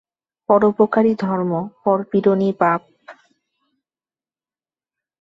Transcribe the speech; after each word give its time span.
পরোপকারই 0.49 1.13
ধর্ম, 1.15 1.51
পরপীড়নই 1.83 2.51
পাপ। 2.53 2.81